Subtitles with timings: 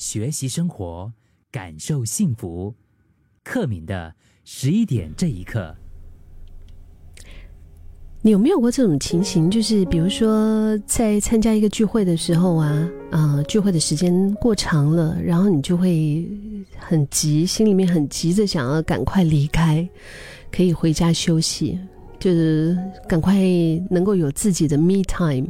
[0.00, 1.12] 学习生活，
[1.52, 2.74] 感受幸福。
[3.44, 4.14] 克敏的
[4.46, 5.76] 十一点这一刻，
[8.22, 9.50] 你有没有过这种情形？
[9.50, 16.26] 就是比如说，在参加一个聚会的时候啊，啊，聚会的时间过长了，然后你就会
[16.78, 19.86] 很急，心里面很急着想要赶快离开，
[20.50, 21.78] 可以回家休息，
[22.18, 22.74] 就是
[23.06, 23.34] 赶快
[23.90, 25.46] 能够有自己的 me time。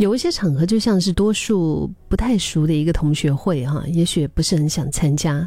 [0.00, 5.46] 有一些场合就像是多数不太熟的一个同学会哈，也许不是很想参加，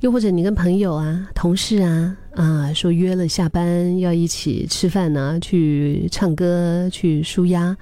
[0.00, 7.76] 又或者你跟朋友啊、同事啊啊说约了下班要一起吃饭呢，去唱歌去舒压，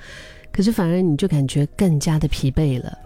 [0.51, 2.99] 可是反而你就感觉更加的疲惫了。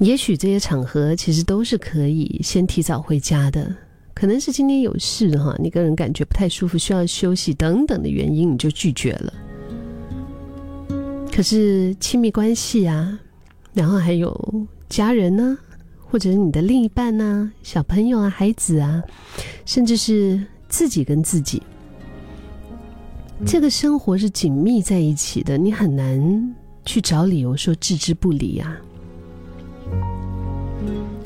[0.00, 3.74] 也许这些场合其实都是可以先提早回家的，
[4.12, 9.32] 可能是今天有事哈，你个人感觉不太舒服，需要休息等等的原因，你就拒绝了。
[11.32, 13.18] 可是亲密关系啊，
[13.72, 15.56] 然后还有家人呢，
[16.04, 19.02] 或者是你的另一半呢，小朋友啊、孩子啊，
[19.64, 21.62] 甚至是自己跟自己，
[23.46, 26.54] 这个生活是紧密在一起的，你很难
[26.84, 28.76] 去找理由说置之不理啊。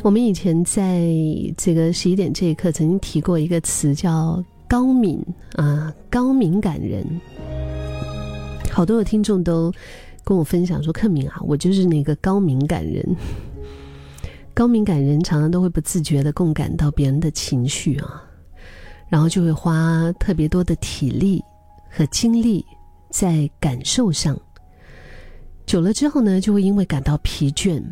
[0.03, 1.09] 我们以前在
[1.57, 5.21] 这个十一点这一刻曾经提过一个词叫高敏
[5.57, 7.05] 啊，高敏感人。
[8.71, 9.73] 好多的听众都
[10.25, 13.05] 跟我分享说：“克敏啊，我就是那个高敏感人。
[14.55, 18.25] 高敏感人常常都会不自觉的共感到别人的情绪啊，
[19.09, 21.43] 然后就会花特别多的体力
[21.91, 22.65] 和精力
[23.11, 24.39] 在感受上。
[25.67, 27.83] 久了之后呢，就会因为感到疲倦，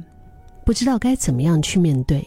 [0.65, 2.27] 不知道该怎么样去面对，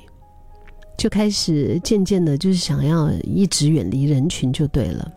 [0.97, 5.11] 就开始渐渐的，就是想要一直远离人群就对了。”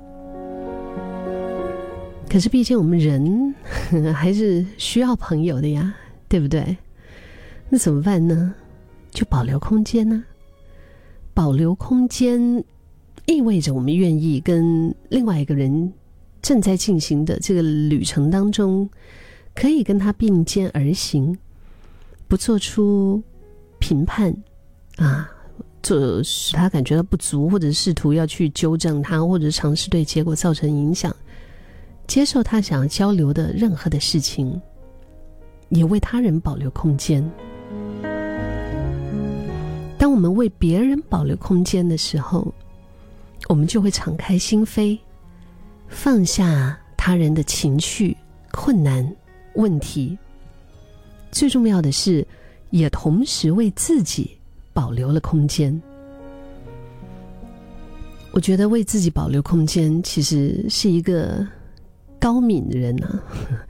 [2.28, 3.54] 可是，毕竟我们人
[4.14, 5.94] 还是需要朋友的呀，
[6.28, 6.76] 对不对？
[7.70, 8.54] 那怎么办呢？
[9.10, 10.22] 就保留空间呢？
[11.32, 12.62] 保留空间
[13.26, 15.92] 意味着我们愿意跟另外一个人
[16.42, 18.88] 正在进行的这个旅程当中，
[19.54, 21.36] 可以跟他并肩而行，
[22.26, 23.22] 不做出
[23.78, 24.36] 评判
[24.96, 25.30] 啊，
[25.82, 31.14] 做使他感觉到不足，或者试图要去纠正他，或者尝试对结果造成影响。
[32.08, 34.60] 接受他想要交流的任何的事情，
[35.68, 37.22] 也为他人保留空间。
[39.98, 42.52] 当我们为别人保留空间的时候，
[43.46, 44.98] 我们就会敞开心扉，
[45.86, 48.16] 放下他人的情绪、
[48.52, 49.06] 困难、
[49.54, 50.16] 问题。
[51.30, 52.26] 最重要的是，
[52.70, 54.30] 也同时为自己
[54.72, 55.78] 保留了空间。
[58.30, 61.46] 我觉得为自己保留空间，其实是一个。
[62.20, 63.22] 高敏的人啊，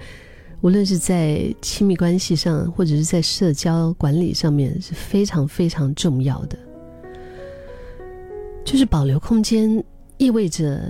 [0.62, 6.58] 无论是在亲密关系上，或者是在社交管理上面，是非常非常重要的。
[8.64, 9.82] 就是保留空间，
[10.18, 10.82] 意味着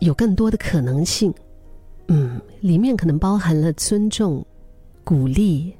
[0.00, 1.32] 有更多的可能性。
[2.08, 4.44] 嗯，里面可能包含了尊重、
[5.04, 5.74] 鼓励、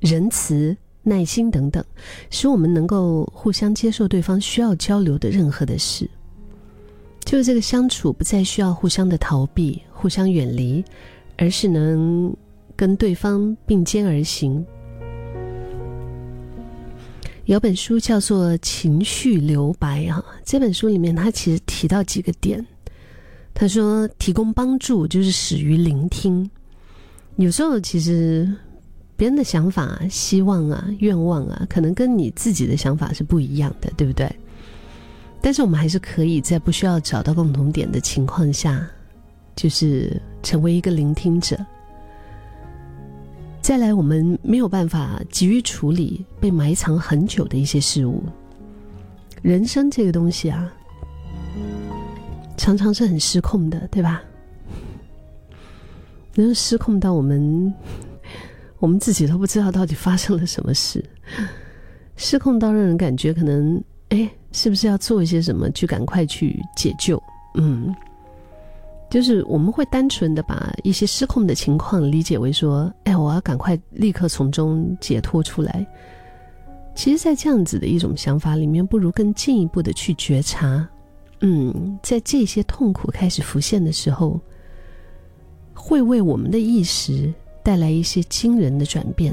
[0.00, 1.84] 仁慈、耐心等等，
[2.30, 6.08] 使我们能够互相接受对方需要交流的任何的事。
[7.28, 10.82] 就是这个相处不再需要互相的逃避、互相远离，
[11.36, 12.34] 而是能
[12.74, 14.64] 跟对方并肩而行。
[17.44, 22.66] 有本书叫做《情绪留白》啊，这本书里面他其实提到几个点。
[23.52, 26.50] 他说，提供帮助就是始于聆听。
[27.36, 28.50] 有时候其实
[29.18, 34.34] 别人的想法、希望啊、愿望啊，可能跟你自己的想法是不一样的，对不对？
[35.48, 38.86] 但是我们还是可以在不需要找到共同点的情况下，
[39.56, 41.58] 就是成为一个聆听者。
[43.62, 48.22] 再来，我们没有办法急于处理被埋藏很久的一些事物。
[49.40, 50.70] 人生这个东西啊，
[52.58, 54.22] 常常是很失控的，对吧？
[56.34, 57.72] 能失控到我们，
[58.80, 61.02] 我们自己都不知道到底发生了什么事，
[62.16, 64.30] 失控到让人感觉可能，哎。
[64.52, 67.22] 是不是要做一些什么去赶快去解救？
[67.54, 67.94] 嗯，
[69.10, 75.86] 就是我们会单纯的把一些失控的情况理解为说，哎，我要赶快立刻从中解脱出来。
[76.94, 80.88] 其实，在这样子的一种想法里面，不如更进一步的去觉察。
[81.40, 84.40] 嗯，在这些痛苦开始浮现的时候，
[85.72, 89.32] 会为我们的意识带来一些惊人的转变。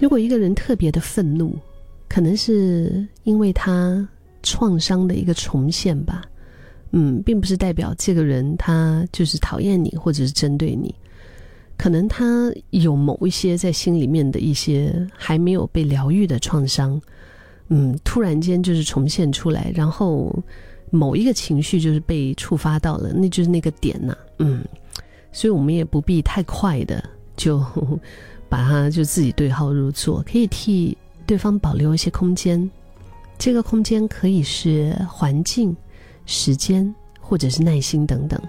[0.00, 1.54] 如果一个人特别的愤怒，
[2.14, 4.08] 可能是因为他
[4.40, 6.22] 创伤的一个重现吧，
[6.92, 10.94] 嗯，并不是代表这个人他就是讨厌你或者是针对你，
[11.76, 17.02] 可能他有某一些在心里面的一些还没有被疗愈的创伤，
[17.66, 20.32] 嗯，突然间就是重现出来，然后
[20.90, 24.64] 某一个情绪就是被触发到了，那就是那个点呐，嗯，
[25.32, 27.02] 所以我们也不必太快的
[27.36, 27.58] 就
[28.48, 30.96] 把它就自己对号入座，可以替
[31.26, 32.70] 对方保留一些空间，
[33.38, 35.76] 这个空间可以是环境、
[36.26, 38.40] 时间，或者是耐心等等。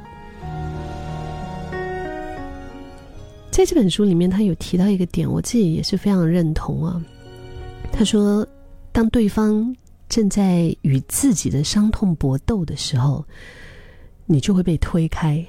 [3.52, 7.02] 在这本书里面，他有提到一个点，我自己也是非常认同啊。
[7.92, 8.46] 他说，
[8.92, 9.74] 当对方
[10.10, 13.26] 正在与自己的伤痛搏斗的时候，
[14.26, 15.46] 你就会被推开、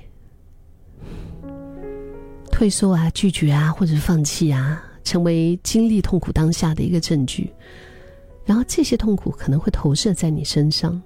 [2.53, 7.51] 退缩啊、拒绝啊，或者放弃啊，成为经历痛苦当下的一个证据。
[8.45, 11.01] 然后这些痛苦可能会投射在你身上，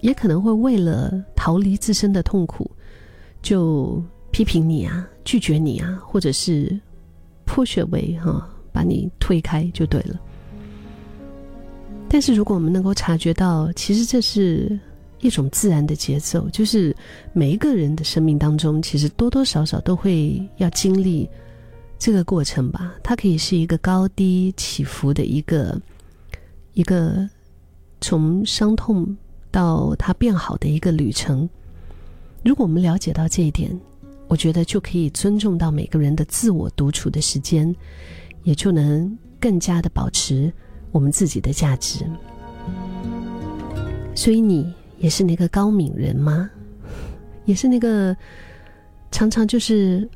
[0.00, 2.70] 也可能会为了逃离自身的痛苦，
[3.42, 4.00] 就。
[4.34, 6.76] 批评你啊，拒绝你啊，或者是
[7.44, 10.20] 破血为哈，把你推开就对了。
[12.08, 14.76] 但是如果我们能够察觉到，其实这是
[15.20, 16.92] 一种自然的节奏，就是
[17.32, 21.30] 每一个人的生命当中，其实多多少少都会要经历
[22.04, 22.94] 这个过程吧。
[23.02, 25.80] 它可以是一个高低起伏的一个
[26.74, 27.26] 一个
[27.98, 29.16] 从伤痛
[29.50, 31.48] 到它变好的一个旅程。
[32.44, 33.74] 如果我们了解到这一点，
[34.28, 37.74] 我觉得就可以尊重到每个人的自我独处的时间，
[38.42, 40.52] 也就能更加的保持
[40.92, 42.04] 我们自己的价值。
[44.14, 46.50] 所以你也是那个高敏人吗？
[47.46, 48.14] 也是那个
[49.10, 50.06] 常常就是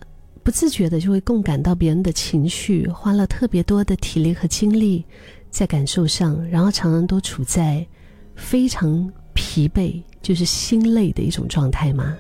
[0.49, 5.05] 不自觉的就会共感到别人的情绪，花了特别多的体力和精力
[5.51, 7.87] 在感受上，然后常常都处在
[8.35, 12.17] 非常疲惫，就是心累的一种状态吗？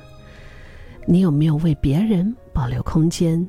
[1.06, 3.48] 你有没有为别人保留空间？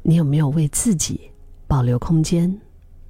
[0.00, 1.20] 你有没有为自己
[1.66, 2.58] 保留空间？